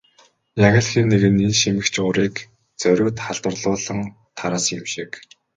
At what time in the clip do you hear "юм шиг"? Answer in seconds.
4.79-5.11